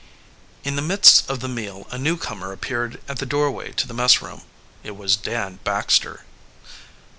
In 0.63 0.75
the 0.77 0.81
midst 0.81 1.29
of 1.29 1.41
the 1.41 1.47
meal 1.47 1.85
a 1.91 1.97
newcomer 1.99 2.51
appeared 2.51 2.99
at 3.07 3.19
the 3.19 3.25
doorway 3.27 3.71
to 3.73 3.85
the 3.87 3.93
messroom. 3.93 4.41
It 4.83 4.97
was 4.97 5.15
Dan 5.15 5.59
Baxter. 5.63 6.25